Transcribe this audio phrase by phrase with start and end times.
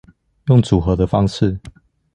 [0.47, 1.59] 用組合的方式